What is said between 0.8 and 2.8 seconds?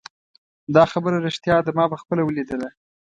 خبره ریښتیا ده ما پخپله ولیدله